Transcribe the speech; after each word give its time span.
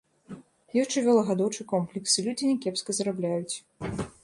Ёсць 0.83 0.95
жывёлагадоўчы 0.95 1.67
комплекс, 1.73 2.09
і 2.17 2.25
людзі 2.29 2.49
някепска 2.55 2.91
зарабляюць. 3.01 3.55